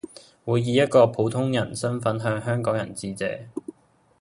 [0.45, 3.45] 會以一個普通人身份向香港人致謝